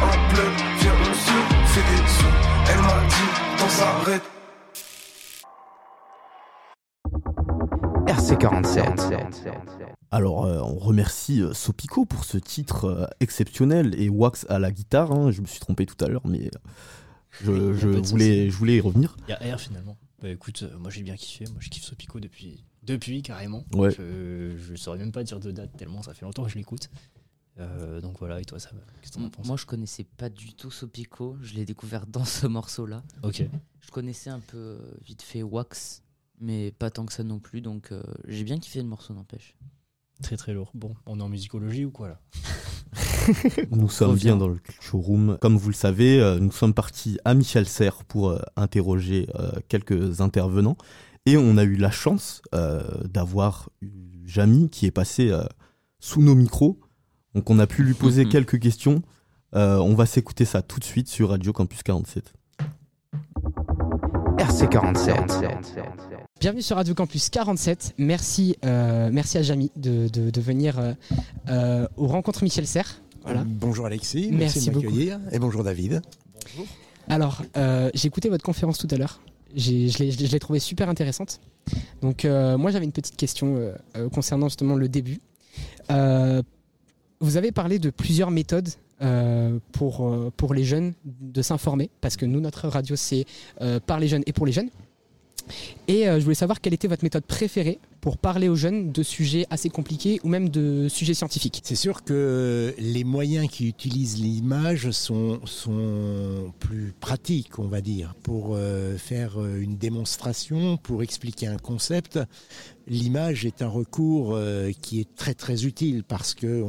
[0.00, 0.48] t'as un bleu,
[0.80, 2.34] viens on se fait des sous
[2.70, 4.22] Elle m'a dit, dans s'arrête
[8.06, 9.52] RC47.
[10.10, 14.70] Alors, euh, on remercie euh, Sopico pour ce titre euh, exceptionnel et Wax à la
[14.70, 15.10] guitare.
[15.12, 15.30] hein.
[15.30, 16.50] Je me suis trompé tout à l'heure, mais
[17.42, 18.50] je, voulais, souci.
[18.50, 19.16] je voulais y revenir.
[19.28, 19.96] Il y a R finalement.
[20.22, 21.44] Bah écoute, euh, moi j'ai bien kiffé.
[21.46, 23.64] Moi je kiffe ce Pico depuis, depuis carrément.
[23.74, 23.90] Ouais.
[23.90, 26.90] Je, je saurais même pas dire de date tellement ça fait longtemps que je l'écoute.
[27.60, 30.28] Euh, donc voilà, et toi, ça va Qu'est-ce que t'en penses Moi, je connaissais pas
[30.28, 31.36] du tout Sopico.
[31.40, 33.02] Je l'ai découvert dans ce morceau-là.
[33.22, 33.44] Ok.
[33.80, 36.02] Je connaissais un peu euh, vite fait Wax,
[36.40, 37.60] mais pas tant que ça non plus.
[37.60, 39.54] Donc, euh, j'ai bien kiffé le morceau, n'empêche.
[40.22, 40.70] Très très lourd.
[40.74, 42.20] Bon, on est en musicologie ou quoi là
[43.70, 45.38] Nous sommes bien dans le Culture Room.
[45.40, 49.52] Comme vous le savez, euh, nous sommes partis à Michel Serres pour euh, interroger euh,
[49.68, 50.76] quelques intervenants.
[51.26, 53.70] Et on a eu la chance euh, d'avoir
[54.24, 55.44] Jamy qui est passé euh,
[55.98, 56.78] sous nos micros.
[57.34, 58.30] Donc on a pu lui poser Mhm.
[58.30, 59.02] quelques questions.
[59.54, 62.32] Euh, on va s'écouter ça tout de suite sur Radio Campus 47.
[64.38, 65.14] RC47.
[66.40, 67.94] Bienvenue sur Radio Campus 47.
[67.98, 70.92] Merci, euh, merci à Jamy de, de- de venir euh,
[71.48, 73.00] euh, aux rencontres Michel Serres.
[73.22, 73.42] Voilà.
[73.46, 74.86] Bonjour Alexis, Merci merci, de beaucoup.
[74.86, 75.20] m'accueillir.
[75.32, 76.02] Et bonjour David.
[77.08, 79.20] Alors, euh, j'ai écouté votre conférence tout à l'heure.
[79.56, 81.40] Je l'ai- trouvée super intéressante.
[82.02, 83.72] Donc, euh, moi, j'avais une petite question
[84.12, 85.20] concernant justement le début.
[85.90, 86.42] Euh,
[87.20, 88.68] vous avez parlé de plusieurs méthodes
[89.02, 93.24] euh, pour, euh, pour les jeunes de s'informer, parce que nous, notre radio, c'est
[93.60, 94.70] euh, par les jeunes et pour les jeunes.
[95.88, 99.02] Et euh, je voulais savoir quelle était votre méthode préférée pour parler aux jeunes de
[99.02, 101.60] sujets assez compliqués ou même de sujets scientifiques.
[101.64, 108.14] C'est sûr que les moyens qui utilisent l'image sont, sont plus pratiques, on va dire,
[108.22, 112.18] pour euh, faire euh, une démonstration, pour expliquer un concept.
[112.86, 114.38] L'image est un recours
[114.82, 116.62] qui est très très utile parce que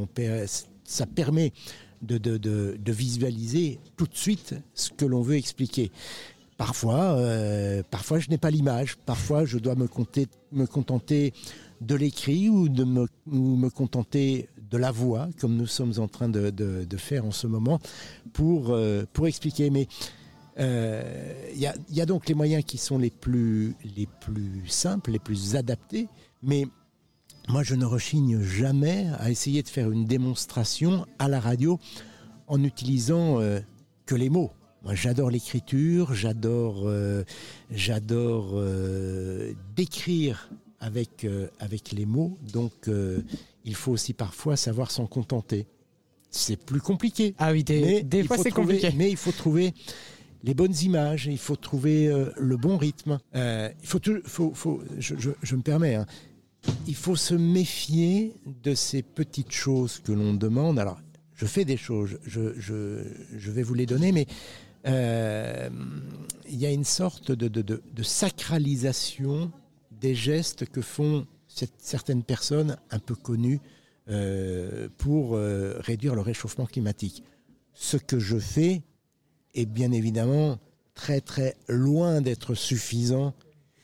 [0.84, 1.52] ça permet
[2.00, 5.90] de visualiser tout de suite ce que l'on veut expliquer.
[6.56, 8.96] Parfois, euh, parfois je n'ai pas l'image.
[9.04, 11.32] Parfois, je dois me, contenter
[11.82, 16.86] de l'écrit ou de me, contenter de la voix, comme nous sommes en train de,
[16.96, 17.78] faire en ce moment,
[18.32, 19.68] pour, euh, expliquer.
[19.68, 19.86] Mais
[20.58, 21.02] euh,
[21.54, 25.56] il y, a, donc les moyens qui sont les plus, les plus simples, les plus
[25.56, 26.08] adaptés,
[26.42, 26.66] mais
[27.48, 31.78] moi je ne rechigne jamais à essayer de faire une démonstration à la radio
[32.46, 33.40] en utilisant
[34.06, 34.52] que les mots.
[34.86, 37.24] Moi j'adore l'écriture, j'adore euh,
[37.72, 42.88] j'adore euh, décrire avec, euh, avec les mots, donc
[43.64, 45.66] il faut aussi parfois savoir s'en contenter.
[46.30, 47.34] C'est plus compliqué.
[47.38, 48.92] Ah oui, des, Mais des il fois c'est compliqué.
[48.96, 49.74] Mais il faut trouver
[50.44, 53.18] les bonnes images, il faut trouver le bon rythme.
[53.34, 56.06] Il faut, tout- faut, faut- je, je- je me permets, hein.
[56.86, 60.78] il faut se méfier de ces petites choses que l'on demande.
[60.78, 61.00] Alors,
[61.34, 63.02] je fais des choses, je, je-
[63.36, 64.26] je vais vous les donner, mais
[64.86, 65.68] euh,
[66.48, 69.50] il y a une sorte de, sacralisation
[69.90, 71.26] des gestes que font
[71.78, 73.60] certaines personnes un peu connues
[74.08, 77.24] euh, pour euh, réduire le réchauffement climatique.
[77.72, 78.82] Ce que je fais
[79.54, 80.58] est bien évidemment
[80.94, 83.34] très très loin d'être suffisant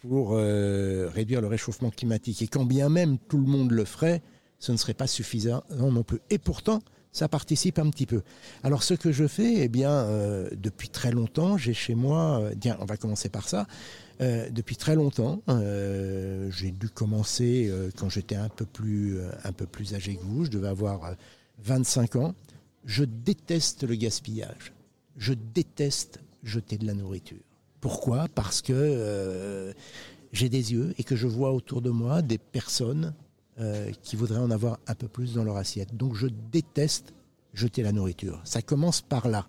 [0.03, 2.43] pour réduire le réchauffement climatique.
[2.43, 4.21] Et quand bien même tout le monde le ferait,
[4.59, 6.19] ce ne serait pas suffisant non plus.
[6.31, 6.81] Et pourtant,
[7.13, 8.23] ça participe un petit peu.
[8.63, 12.55] Alors ce que je fais, eh bien, euh, depuis très longtemps, j'ai chez moi, euh,
[12.59, 13.67] tiens, on va commencer par ça,
[14.21, 19.67] Euh, depuis très longtemps, euh, j'ai dû commencer quand j'étais un peu plus un peu
[19.67, 20.45] plus âgé que vous.
[20.45, 21.15] Je devais avoir euh,
[21.65, 22.35] 25 ans.
[22.85, 24.75] Je déteste le gaspillage.
[25.17, 27.43] Je déteste jeter de la nourriture.
[27.81, 28.29] Pourquoi?
[28.35, 29.75] Parce que
[30.33, 33.15] j'ai des yeux et que je vois autour de moi des personnes
[33.61, 35.95] euh, qui voudraient en avoir un peu plus dans leur assiette.
[35.95, 37.13] Donc je déteste
[37.53, 38.41] jeter la nourriture.
[38.45, 39.47] Ça commence par là.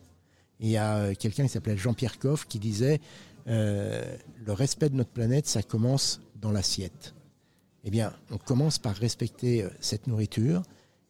[0.60, 3.00] Il y a euh, quelqu'un qui s'appelait Jean-Pierre Coff qui disait
[3.48, 4.04] euh,
[4.46, 7.16] le respect de notre planète, ça commence dans l'assiette.
[7.86, 10.64] Eh bien, on commence par respecter cette nourriture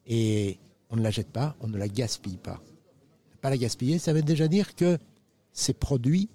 [0.05, 0.59] et
[0.91, 2.61] on ne la jette pas, on ne la gaspille pas.
[3.41, 4.99] Pas la gaspiller, ça veut déjà dire que
[5.51, 6.29] ces produits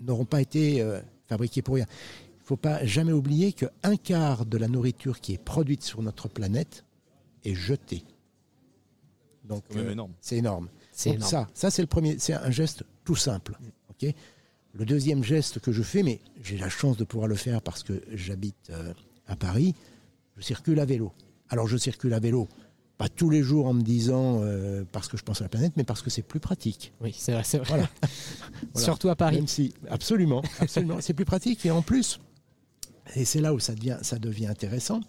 [0.00, 0.82] n'auront pas été
[1.26, 1.86] fabriqués pour rien.
[2.48, 6.00] Il ne faut pas jamais oublier qu'un quart de la nourriture qui est produite sur
[6.00, 6.86] notre planète
[7.44, 8.04] est jetée.
[9.44, 10.12] Donc quand même euh, énorme.
[10.22, 10.68] c'est énorme.
[10.90, 11.30] C'est Donc énorme.
[11.30, 13.58] ça, ça c'est le premier, c'est un geste tout simple.
[13.90, 14.14] ok?
[14.72, 17.82] Le deuxième geste que je fais, mais j'ai la chance de pouvoir le faire parce
[17.82, 18.94] que j'habite euh,
[19.26, 19.74] à Paris,
[20.38, 21.12] je circule à vélo.
[21.50, 22.48] Alors je circule à vélo,
[22.96, 25.74] pas tous les jours en me disant euh, parce que je pense à la planète,
[25.76, 26.94] mais parce que c'est plus pratique.
[27.02, 27.66] Oui, c'est vrai, c'est vrai.
[27.68, 27.88] Voilà.
[28.72, 28.84] Voilà.
[28.86, 29.36] Surtout à Paris.
[29.36, 32.18] Même si, absolument, absolument, c'est plus pratique et en plus,
[33.14, 35.00] et c'est là où ça devient, intéressant.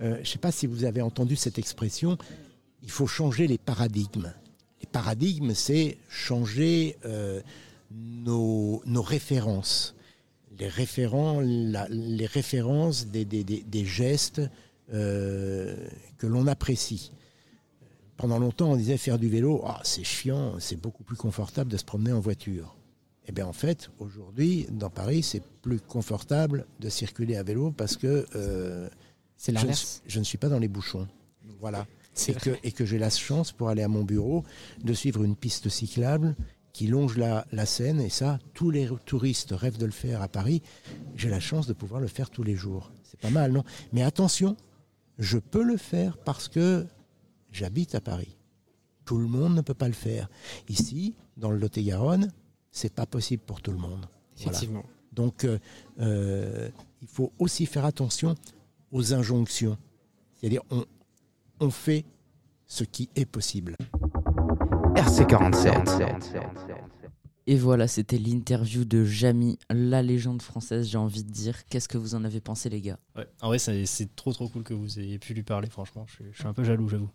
[0.00, 2.16] euh, je ne sais pas si vous avez entendu cette expression.
[2.82, 4.32] Il faut changer les paradigmes.
[4.80, 7.40] Les paradigmes, c'est changer euh,
[7.90, 9.94] nos, références.
[10.58, 11.46] Les, références
[13.06, 14.42] des, gestes
[14.92, 15.76] euh,
[16.18, 17.12] que l'on apprécie.
[18.16, 21.78] Pendant longtemps, on disait faire du vélo, Ah, c'est chiant, c'est beaucoup plus confortable de
[21.78, 22.76] se promener en voiture.
[23.30, 27.96] Eh bien, en fait, aujourd'hui, dans Paris, c'est plus confortable de circuler à vélo parce
[27.96, 28.88] que euh,
[29.36, 31.06] C'est je, ne suis- je ne suis pas dans les bouchons.
[31.60, 31.86] Voilà.
[32.12, 34.42] C'est Et que, et que j'ai la chance, pour aller à mon bureau,
[34.82, 36.34] de suivre une piste cyclable
[36.72, 38.00] qui longe la, la Seine.
[38.00, 40.60] Et ça, tous les touristes rêvent de le faire à Paris.
[41.14, 42.90] J'ai la chance de pouvoir le faire tous les jours.
[43.04, 43.62] C'est pas mal, non?
[43.92, 44.56] Mais attention,
[45.20, 46.84] je peux le faire parce que
[47.52, 48.36] j'habite à Paris.
[49.04, 50.28] Tout le monde ne peut pas le faire.
[50.68, 52.32] Ici, dans le Lot-et-Garonne,
[52.70, 54.00] c'est pas possible pour tout le monde.
[54.00, 54.10] Voilà.
[54.36, 54.84] Effectivement.
[55.12, 55.58] Donc, euh,
[56.00, 56.68] euh,
[57.02, 58.34] il faut aussi faire attention
[58.92, 59.76] aux injonctions.
[60.36, 60.84] C'est-à-dire, on,
[61.60, 62.04] on fait
[62.66, 63.76] ce qui est possible.
[64.94, 66.40] RC47.
[67.46, 71.66] Et voilà, c'était l'interview de Jamy, la légende française, j'ai envie de dire.
[71.66, 72.98] Qu'est-ce que vous en avez pensé, les gars?
[73.16, 73.26] Ouais.
[73.40, 76.04] En vrai, c'est c'est trop trop cool que vous ayez pu lui parler, franchement.
[76.06, 77.10] Je suis, je suis un peu jaloux, j'avoue.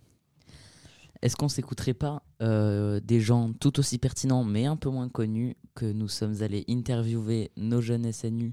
[1.26, 5.58] Est-ce qu'on s'écouterait pas euh, des gens tout aussi pertinents, mais un peu moins connus,
[5.74, 8.52] que nous sommes allés interviewer nos jeunes SNU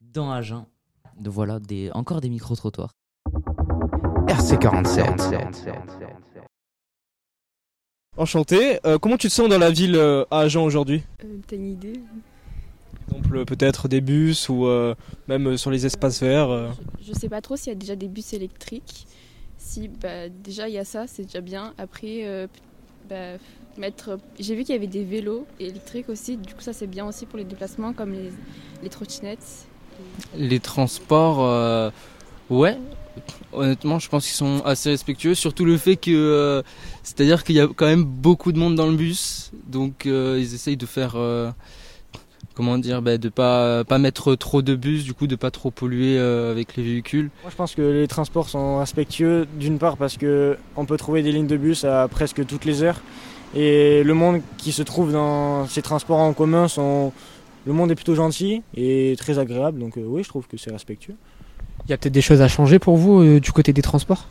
[0.00, 0.66] dans Agen?
[1.20, 2.90] De voilà, des, encore des micro-trottoirs.
[4.26, 5.70] RC47.
[8.16, 8.80] Enchanté.
[8.84, 11.04] Euh, comment tu te sens dans la ville euh, à Agen aujourd'hui?
[11.24, 12.00] Euh, T'as une idée?
[13.08, 14.96] Par exemple, peut-être des bus ou euh,
[15.28, 16.50] même sur les espaces verts.
[16.50, 16.70] euh.
[17.00, 19.06] Je sais pas trop s'il y a déjà des bus électriques.
[19.64, 21.72] Si, bah, déjà il y a ça, c'est déjà bien.
[21.78, 22.46] Après, euh,
[23.08, 23.38] bah,
[23.78, 24.18] mettre.
[24.38, 26.36] J'ai vu qu'il y avait des vélos électriques aussi.
[26.36, 28.30] Du coup, ça c'est bien aussi pour les déplacements, comme les,
[28.82, 29.66] les trottinettes.
[30.36, 31.90] Les transports, euh,
[32.50, 32.76] ouais.
[33.52, 35.34] Honnêtement, je pense qu'ils sont assez respectueux.
[35.34, 36.62] Surtout le fait que, euh,
[37.02, 40.76] c'est-à-dire qu'il y a quand même beaucoup de monde dans le bus, donc ils essayent
[40.76, 41.16] de faire,
[42.54, 45.70] comment dire, bah, de pas pas mettre trop de bus, du coup de pas trop
[45.70, 47.30] polluer euh, avec les véhicules.
[47.42, 51.22] Moi, je pense que les transports sont respectueux d'une part parce que on peut trouver
[51.22, 53.00] des lignes de bus à presque toutes les heures
[53.54, 57.12] et le monde qui se trouve dans ces transports en commun sont
[57.66, 60.70] le monde est plutôt gentil et très agréable donc euh, oui, je trouve que c'est
[60.70, 61.14] respectueux.
[61.86, 64.26] Il y a peut-être des choses à changer pour vous euh, du côté des transports?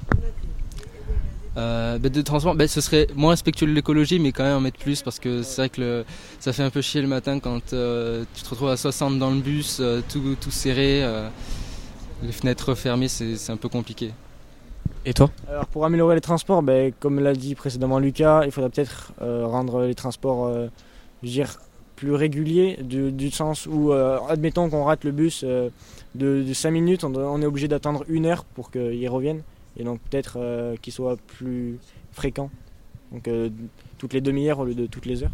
[1.56, 4.62] Euh, bah, de transport, bah, ce serait moins respectueux de l'écologie, mais quand même en
[4.62, 6.06] mettre plus parce que c'est vrai que le-
[6.40, 9.30] ça fait un peu chier le matin quand euh, tu te retrouves à 60 dans
[9.30, 11.30] le bus, euh, tout, tout serré, euh,
[12.24, 14.12] les fenêtres fermées, c'est c'est un peu compliqué.
[15.06, 15.30] Et toi?
[15.50, 19.46] Alors pour améliorer les transports, ben, comme l'a dit précédemment Lucas, il faudra peut-être euh,
[19.46, 20.68] rendre les transports euh,
[21.22, 21.60] je veux dire,
[21.96, 25.70] plus réguliers, du, du sens où, euh, admettons qu'on rate le bus euh,
[26.16, 29.42] de, 5 minutes, on, on est obligé d'attendre une heure pour qu'il revienne,
[29.78, 31.80] et donc peut-être euh, qu'il soit plus
[32.12, 32.50] fréquent,
[33.12, 33.50] donc euh,
[33.98, 35.32] toutes les demi-heures au lieu de toutes les heures.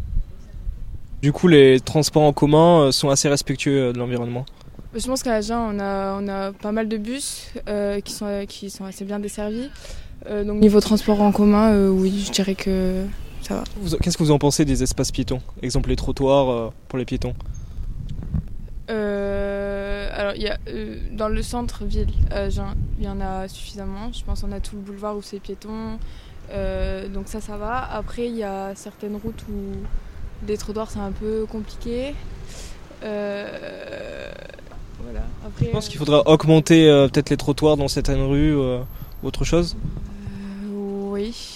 [1.22, 4.46] Du coup, les transports en commun euh, sont assez respectueux euh, de l'environnement.
[4.94, 8.44] Je pense qu'à Agen, on a, on a pas mal de bus euh, qui, sont,
[8.48, 9.68] qui sont assez bien desservis.
[10.26, 13.04] Euh, donc niveau transport en commun, euh, oui, je dirais que
[13.42, 13.64] ça va.
[14.00, 15.40] Qu'est-ce que vous en pensez des espaces piétons?
[15.62, 17.34] Exemple les trottoirs euh, pour les piétons.
[18.90, 24.12] Euh, alors, il y a, euh, dans le centre-ville, Agen, il y en a suffisamment.
[24.12, 25.98] Je pense qu'on a tout le boulevard où c'est piéton.
[26.52, 27.88] Euh, donc ça, ça va.
[27.92, 29.76] Après, il y a certaines routes où
[30.46, 32.14] des trottoirs, c'est un peu compliqué.
[33.04, 34.30] Euh,
[35.02, 35.20] voilà.
[35.46, 38.80] Après, Je pense qu'il faudra augmenter euh, peut-être les trottoirs dans certaines rues euh,
[39.22, 39.76] ou autre chose?
[39.76, 41.49] euh, oui.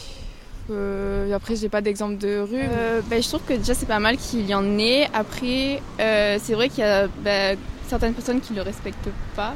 [0.71, 2.61] Euh, après, j'ai pas d'exemple de rue.
[2.61, 5.09] Euh, ben, je trouve que déjà c'est pas mal qu'il y en ait.
[5.13, 9.55] Après, euh, c'est vrai qu'il y a ben, certaines personnes qui le respectent pas.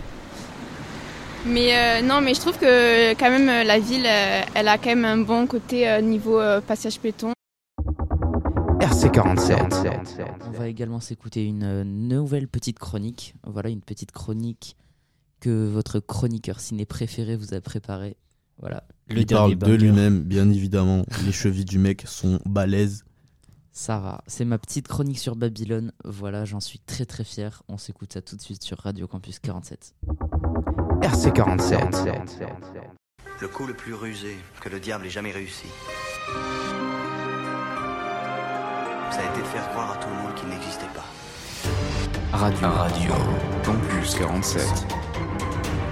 [1.47, 4.91] Mais euh, non, mais je trouve que quand même la ville, euh, elle a quand
[4.91, 7.33] même un bon côté euh, niveau euh, passage péton.
[8.81, 10.27] RC47.
[10.47, 13.35] On va également s'écouter une nouvelle petite chronique.
[13.47, 14.77] Voilà, une petite chronique
[15.41, 18.17] que votre chroniqueur ciné préféré vous a préparé.
[18.61, 21.05] Voilà, le Il parle de lui-même, bien évidemment.
[21.25, 23.05] Les chevilles du mec sont balèzes.
[23.73, 25.93] Sarah, c'est ma petite chronique sur Babylone.
[26.05, 27.63] Voilà, j'en suis très très fier.
[27.69, 29.95] On s'écoute ça tout de suite sur Radio Campus 47.
[31.03, 32.19] RC47.
[33.41, 35.69] Le coup le plus rusé que le diable ait jamais réussi.
[39.13, 41.05] Ça a été de faire croire à tout le monde qu'il n'existait pas.
[42.37, 42.69] Radio.
[42.69, 43.13] Radio.
[43.65, 44.63] Campus 47.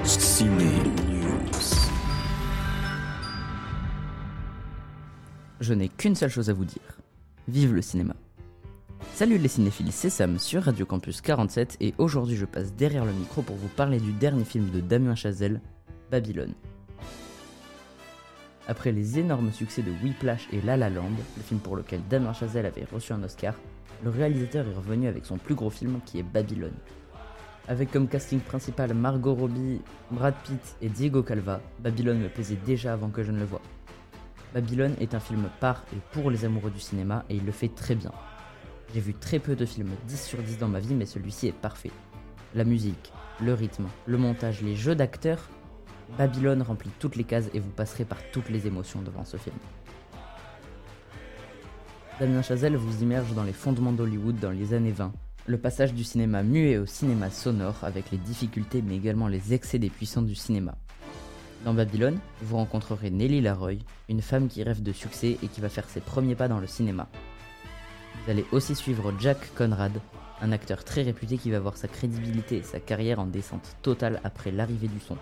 [0.02, 0.64] Ciné
[5.58, 6.98] Je n'ai qu'une seule chose à vous dire.
[7.48, 8.14] Vive le cinéma.
[9.14, 13.12] Salut les cinéphiles, c'est Sam sur Radio Campus 47 et aujourd'hui je passe derrière le
[13.14, 15.62] micro pour vous parler du dernier film de Damien Chazelle,
[16.10, 16.52] Babylone.
[18.68, 22.34] Après les énormes succès de Whiplash et La La Land, le film pour lequel Damien
[22.34, 23.54] Chazelle avait reçu un Oscar,
[24.04, 26.76] le réalisateur est revenu avec son plus gros film qui est Babylone.
[27.68, 32.92] Avec comme casting principal Margot Robbie, Brad Pitt et Diego Calva, Babylone me plaisait déjà
[32.92, 33.62] avant que je ne le voie.
[34.56, 37.68] Babylone est un film par et pour les amoureux du cinéma et il le fait
[37.68, 38.10] très bien.
[38.94, 41.52] J'ai vu très peu de films 10 sur 10 dans ma vie mais celui-ci est
[41.52, 41.90] parfait.
[42.54, 45.50] La musique, le rythme, le montage, les jeux d'acteurs,
[46.16, 49.56] Babylone remplit toutes les cases et vous passerez par toutes les émotions devant ce film.
[52.18, 55.12] Damien Chazelle vous immerge dans les fondements d'Hollywood dans les années 20.
[55.44, 59.78] Le passage du cinéma muet au cinéma sonore avec les difficultés mais également les excès
[59.78, 60.78] des puissants du cinéma.
[61.66, 65.68] Dans Babylone, vous rencontrerez Nelly Laroy, une femme qui rêve de succès et qui va
[65.68, 67.08] faire ses premiers pas dans le cinéma.
[68.14, 70.00] Vous allez aussi suivre Jack Conrad,
[70.40, 74.20] un acteur très réputé qui va voir sa crédibilité et sa carrière en descente totale
[74.22, 75.16] après l'arrivée du son.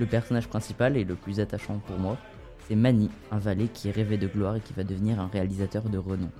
[0.00, 2.16] Le personnage principal et le plus attachant pour moi,
[2.66, 5.98] c'est Manny, un valet qui rêvait de gloire et qui va devenir un réalisateur de
[5.98, 6.32] renom.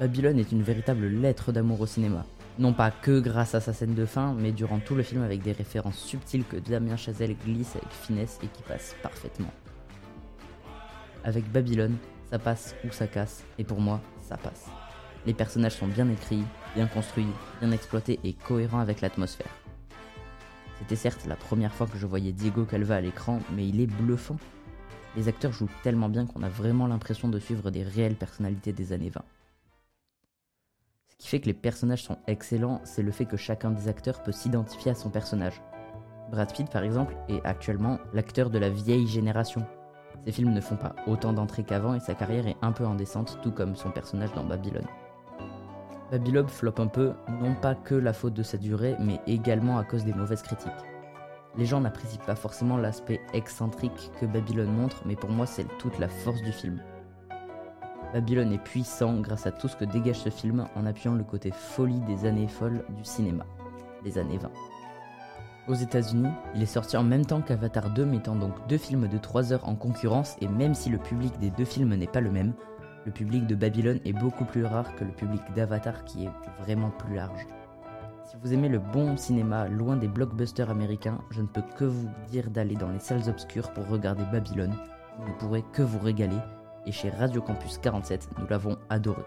[0.00, 2.26] Babylone est une véritable lettre d'amour au cinéma.
[2.58, 5.42] Non pas que grâce à sa scène de fin, mais durant tout le film avec
[5.42, 9.52] des références subtiles que Damien Chazelle glisse avec finesse et qui passent parfaitement.
[11.22, 11.96] Avec Babylone,
[12.28, 14.66] ça passe ou ça casse, et pour moi, ça passe.
[15.24, 16.42] Les personnages sont bien écrits,
[16.74, 17.28] bien construits,
[17.60, 19.54] bien exploités et cohérents avec l'atmosphère.
[20.80, 23.86] C'était certes la première fois que je voyais Diego Calva à l'écran, mais il est
[23.86, 24.36] bluffant.
[25.16, 28.92] Les acteurs jouent tellement bien qu'on a vraiment l'impression de suivre des réelles personnalités des
[28.92, 29.22] années 20.
[31.28, 34.32] Qui fait que les personnages sont excellents, c'est le fait que chacun des acteurs peut
[34.32, 35.60] s'identifier à son personnage.
[36.30, 39.66] Brad Pitt, par exemple, est actuellement l'acteur de la vieille génération.
[40.24, 42.94] Ses films ne font pas autant d'entrées qu'avant et sa carrière est un peu en
[42.94, 44.86] descente, tout comme son personnage dans Babylone.
[46.10, 47.12] Babylone floppe un peu,
[47.42, 50.72] non pas que la faute de sa durée, mais également à cause des mauvaises critiques.
[51.58, 55.98] Les gens n'apprécient pas forcément l'aspect excentrique que Babylone montre, mais pour moi c'est toute
[55.98, 56.80] la force du film.
[58.12, 61.50] Babylone est puissant grâce à tout ce que dégage ce film en appuyant le côté
[61.50, 63.44] folie des années folles du cinéma,
[64.04, 64.50] les années 20.
[65.68, 69.18] Aux États-Unis, il est sorti en même temps qu'Avatar 2, mettant donc deux films de
[69.18, 72.30] 3 heures en concurrence, et même si le public des deux films n'est pas le
[72.30, 72.54] même,
[73.04, 76.30] le public de Babylone est beaucoup plus rare que le public d'Avatar qui est
[76.62, 77.46] vraiment plus large.
[78.24, 82.08] Si vous aimez le bon cinéma loin des blockbusters américains, je ne peux que vous
[82.30, 84.74] dire d'aller dans les salles obscures pour regarder Babylone.
[85.18, 86.36] Vous ne pourrez que vous régaler,
[86.88, 89.22] et chez Radio Campus 47, nous l'avons adoré.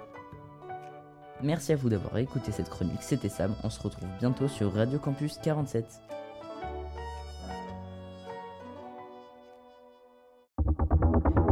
[1.43, 4.97] Merci à vous d'avoir écouté cette chronique, c'était Sam, on se retrouve bientôt sur Radio
[4.97, 5.85] Campus 47.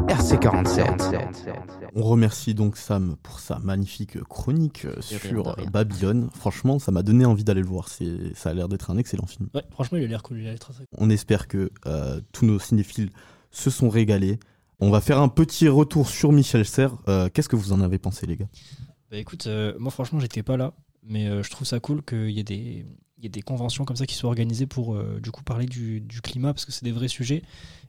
[0.07, 1.53] RC47.
[1.95, 5.55] On remercie donc Sam pour sa magnifique chronique sur.
[5.71, 6.29] Babylone.
[6.33, 7.87] Franchement, ça m'a donné envie d'aller le voir.
[7.89, 9.49] C'est, ça a l'air d'être un excellent film.
[9.53, 10.39] Ouais, franchement, il a l'air cool.
[10.39, 10.97] Il a l'air très, très cool.
[10.97, 13.09] On espère que euh, tous nos cinéphiles
[13.51, 14.39] se sont régalés.
[14.79, 16.95] On va faire un petit retour sur Michel Serres.
[17.07, 18.47] Euh, qu'est-ce que vous en avez pensé, les gars?
[19.11, 20.73] Bah écoute, euh, moi franchement j'étais pas là,
[21.03, 22.85] mais euh, je trouve ça cool qu'il y ait des,
[23.17, 25.65] il y ait des conventions comme ça qui soient organisées pour euh, du coup parler
[25.65, 27.41] du, du climat parce que c'est des vrais sujets.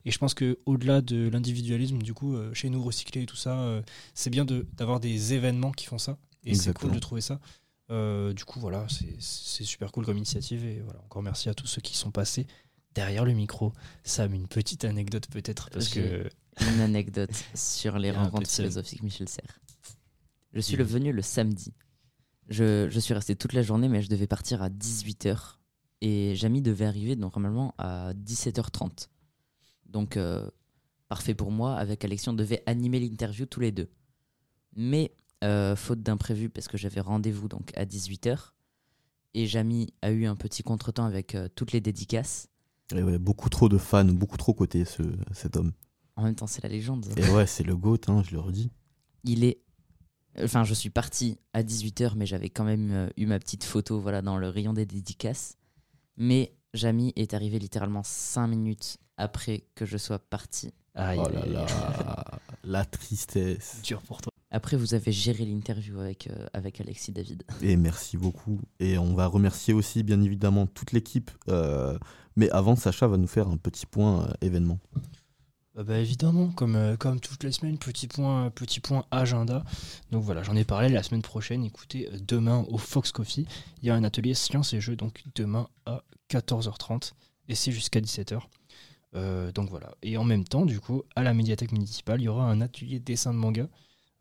[0.07, 3.37] Et je pense que au-delà de l'individualisme, du coup, euh, chez nous recycler et tout
[3.37, 3.83] ça, euh,
[4.15, 6.17] c'est bien de- d'avoir des événements qui font ça.
[6.45, 7.39] Et c'est cool de trouver ça.
[7.91, 10.65] Euh, du coup, voilà, c'est- super cool comme initiative.
[10.65, 12.47] Et voilà, encore merci à tous ceux qui sont passés
[12.95, 13.75] derrière le micro.
[14.05, 16.31] Sam, une petite anecdote peut-être parce que
[16.61, 19.61] une anecdote sur les rencontres philosophiques Michel Serres.
[20.53, 21.73] Je suis le venu le samedi.
[22.49, 25.57] Je, je suis resté toute la journée, mais je devais partir à 18h.
[26.01, 29.09] Et Jamy devait arriver donc, normalement à 17h30.
[29.87, 30.49] Donc, euh,
[31.09, 31.77] parfait pour moi.
[31.77, 33.89] Avec Alexion, on devait animer l'interview tous les deux.
[34.75, 38.53] Mais, euh, faute d'imprévu, parce que j'avais rendez-vous donc à 18h,
[39.35, 42.49] et Jamy a eu un petit contretemps avec euh, toutes les dédicaces.
[42.95, 45.73] Et ouais, Beaucoup trop de fans, beaucoup trop coté ce, cet homme.
[46.21, 47.07] En même temps, c'est la légende.
[47.17, 48.71] Et ouais, c'est le GOAT, hein, je le redis.
[49.25, 49.63] il est.
[50.43, 53.99] Enfin, je suis parti à 18h, mais j'avais quand même euh, eu ma petite photo
[53.99, 55.57] voilà, dans le rayon des dédicaces.
[56.19, 60.73] Mais Jamy est arrivé littéralement 5 minutes après que je sois parti.
[60.95, 61.67] Aïe, oh là là,
[62.65, 63.81] la tristesse.
[63.83, 64.31] dur pour toi.
[64.51, 67.45] Après, vous avez géré l'interview avec, euh, avec Alexis David.
[67.63, 68.61] Et merci beaucoup.
[68.81, 71.31] Et on va remercier aussi, bien évidemment, toute l'équipe.
[71.49, 71.97] Euh,
[72.35, 74.81] mais avant, Sacha va nous faire un petit point euh, événement.
[75.77, 79.65] Ah bah évidemment, comme, euh, comme toutes les semaines, petit point, petit point agenda.
[80.11, 81.65] Donc voilà, j'en ai parlé la semaine prochaine.
[81.65, 83.47] Écoutez, euh, demain au Fox Coffee,
[83.81, 87.13] il y a un atelier sciences et jeux, donc demain à 14h30
[87.49, 88.41] et c'est jusqu'à 17h.
[89.15, 89.95] Euh, donc voilà.
[90.03, 93.01] Et en même temps, du coup, à la médiathèque municipale, il y aura un atelier
[93.01, 93.69] dessin de manga.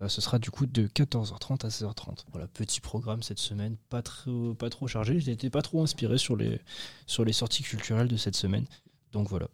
[0.01, 2.25] Euh, ce sera du coup de 14h30 à 16h30.
[2.31, 5.19] Voilà, petit programme cette semaine, pas trop, pas trop chargé.
[5.19, 6.59] J'étais pas trop inspiré sur les,
[7.05, 8.65] sur les sorties culturelles de cette semaine.
[9.11, 9.47] Donc voilà.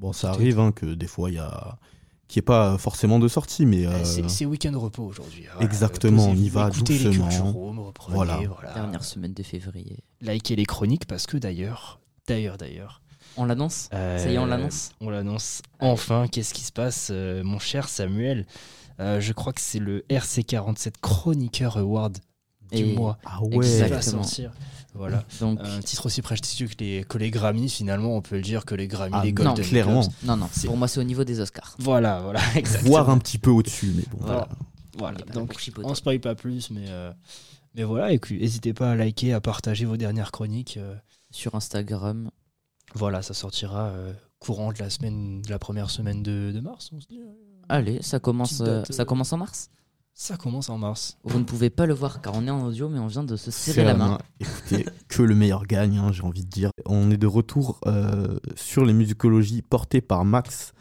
[0.00, 1.78] Bon, ça est- arrive hein, que des fois, il y a.
[2.34, 3.86] N'y ait pas forcément de sortie, mais.
[3.86, 5.44] euh, C'est week-end repos aujourd'hui.
[5.52, 7.50] Voilà, Exactement, on y va doucement.
[7.52, 8.36] Room, reprenez, Voilà.
[8.46, 8.72] voilà.
[8.72, 9.98] Dernière semaine de février.
[10.20, 13.02] Likez les chroniques parce que d'ailleurs, d'ailleurs, d'ailleurs.
[13.36, 13.88] On l'annonce?
[13.90, 14.92] Ça y est, on l'annonce?
[15.00, 15.62] On l'annonce.
[15.80, 18.46] Enfin, qu'est-ce qui se passe, euh, mon cher Samuel?
[19.00, 22.18] Euh, Je crois que c'est le RC47 Chroniqueur Award
[22.70, 23.18] du Et- mois.
[23.24, 24.22] Ah qui va Exactement.
[24.94, 25.24] Voilà.
[25.40, 28.64] Donc, Un titre aussi prestigieux que les, que les Grammy, finalement, on peut le dire
[28.64, 30.00] que les Grammy, Ah, les non, Golden clairement.
[30.00, 30.12] Globes.
[30.24, 31.76] non, non, C'est- pour moi, c'est au niveau des Oscars.
[31.78, 32.90] Voilà, voilà, exactement.
[32.90, 34.48] Voir un petit peu au-dessus, mais bon, Voilà.
[34.98, 35.18] voilà.
[35.32, 37.12] Donc on spoil pas plus, mais, euh,
[37.74, 40.76] mais voilà, et puis n'hésitez pas à liker, à partager vos dernières chroniques.
[40.76, 40.94] euh,
[41.32, 42.30] Sur Instagram.
[42.94, 46.90] voilà, ça sortira euh, courant de la semaine, de la première semaine de, de mars,
[46.92, 47.20] on se dit.
[47.68, 49.70] Allez, ça commence, date, euh, ça commence en mars?
[50.22, 51.16] Ça commence en mars.
[51.24, 53.36] Vous ne pouvez pas le voir car on est en audio, mais on vient de
[53.36, 54.18] se serrer la main.
[54.38, 56.72] Écoutez, que le meilleur gagne, hein, j'ai envie de dire.
[56.84, 60.74] On est de retour euh, sur les musicologies portées par Max.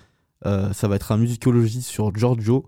[0.46, 2.66] Euh, ça va être un musicologie sur Giorgio.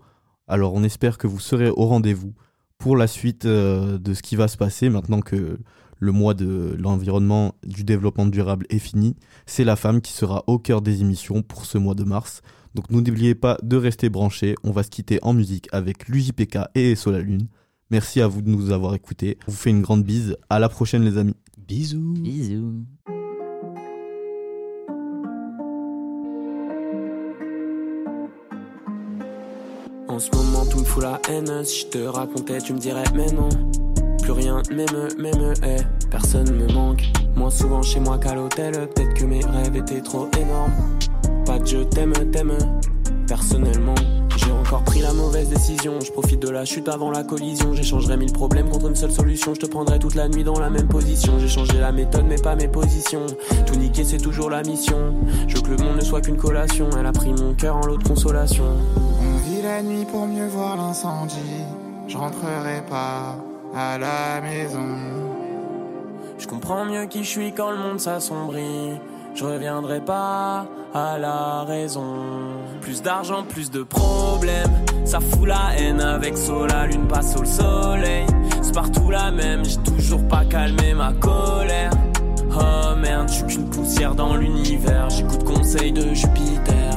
[0.48, 2.32] Alors on espère que vous serez au rendez-vous
[2.78, 5.58] pour la suite euh, de ce qui va se passer maintenant que
[5.98, 9.14] le mois de l'environnement du développement durable est fini.
[9.44, 12.40] C'est la femme qui sera au cœur des émissions pour ce mois de mars.
[12.74, 14.54] Donc n'oubliez pas de rester branchés.
[14.64, 17.48] On va se quitter en musique avec l'UJPK et SO la Lune.
[17.90, 19.38] Merci à vous de nous avoir écoutés.
[19.46, 20.36] On vous fait une grande bise.
[20.48, 21.36] À la prochaine les amis.
[21.58, 22.14] Bisous.
[22.14, 22.84] Bisous.
[30.08, 33.04] En ce moment tout me fout la haine Si je te racontais tu me dirais
[33.14, 33.48] mais non
[34.20, 37.04] Plus rien m'aime, m'aime, eh Personne me manque
[37.34, 40.98] Moins souvent chez moi qu'à l'hôtel Peut-être que mes rêves étaient trop énormes
[41.52, 42.56] Pas de je t'aime, t'aime
[43.28, 43.94] Personnellement
[44.38, 46.00] j'ai encore pris la mauvaise décision.
[46.00, 47.74] Je profite de la chute avant la collision.
[47.74, 49.52] J'échangerai mille problèmes contre une seule solution.
[49.52, 51.38] Je te prendrai toute la nuit dans la même position.
[51.38, 53.26] J'ai changé la méthode mais pas mes positions.
[53.66, 55.14] Tout niquer c'est toujours la mission.
[55.46, 56.88] Je veux que le monde ne soit qu'une collation.
[56.98, 58.64] Elle a pris mon cœur en lot de consolation.
[59.20, 61.36] On vit la nuit pour mieux voir l'incendie.
[62.08, 63.36] Je rentrerai pas
[63.76, 64.88] à la maison.
[66.38, 68.98] Je comprends mieux qui je suis quand le monde s'assombrit.
[69.34, 72.04] Je reviendrai pas à la raison.
[72.80, 74.70] Plus d'argent, plus de problèmes.
[75.04, 76.34] Ça fout la haine avec
[76.68, 78.26] la lune passe au soleil.
[78.60, 81.92] C'est partout la même, j'ai toujours pas calmé ma colère.
[82.54, 85.08] Oh merde, je suis qu'une poussière dans l'univers.
[85.10, 86.91] J'écoute conseil de Jupiter.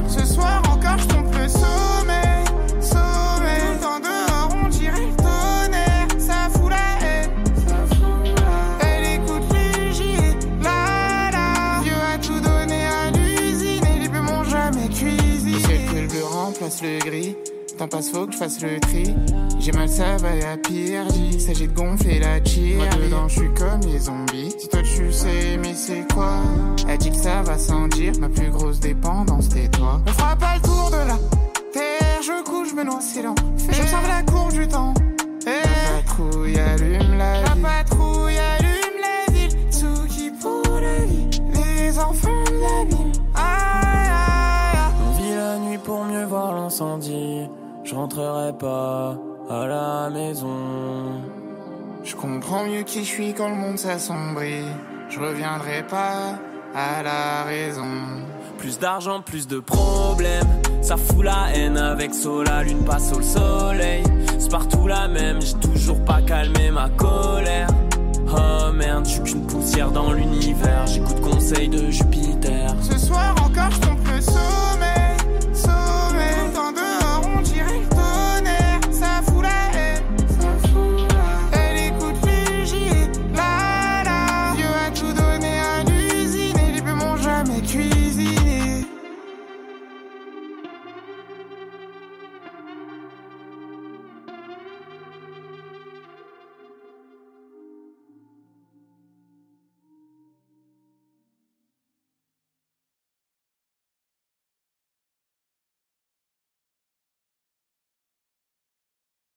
[16.82, 17.36] Le gris.
[17.78, 19.14] T'en passe, faut que je fasse le tri.
[19.60, 21.04] J'ai mal, ça va à pire.
[21.14, 22.76] Il s'agit de gonfler la cheer.
[22.76, 24.54] Moi dedans, je suis comme les zombies.
[24.58, 26.32] Si toi tu sais, mais c'est quoi?
[26.88, 28.12] Elle dit que ça va sans dire.
[28.18, 30.00] Ma plus grosse dépendance, t'es toi.
[30.06, 31.18] On fera pas le tour de la
[31.72, 32.22] terre.
[32.22, 33.34] Je couche, je me noie, c'est lent.
[33.58, 34.94] J'observe la courbe du temps.
[48.06, 49.16] Rentrerai pas
[49.50, 50.56] à la maison.
[52.04, 54.62] Je comprends mieux qui je suis quand le monde s'assombrit.
[55.08, 56.38] Je reviendrai pas
[56.72, 57.88] à la raison.
[58.58, 60.46] Plus d'argent, plus de problèmes.
[60.82, 64.04] Ça fout la haine avec sol, la lune passe au soleil.
[64.38, 67.66] C'est partout la même, j'ai toujours pas calmé ma colère.
[68.30, 70.86] Oh merde, je suis qu'une poussière dans l'univers.
[70.86, 72.72] J'écoute conseil de Jupiter.